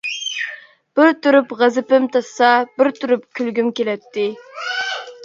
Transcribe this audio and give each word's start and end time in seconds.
بىر 0.99 1.11
تۇرۇپ 1.25 1.53
غەزىپىم 1.59 2.07
تاشسا، 2.15 2.49
بىر 2.79 2.89
تۇرۇپ 3.01 3.29
كۈلگۈم 3.41 3.71
كېلەتتى. 3.81 4.27